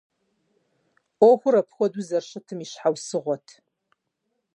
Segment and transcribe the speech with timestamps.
[1.17, 3.47] Ӏуэхур апхуэдэу зэрыщытым и щхьэусыгъуэт.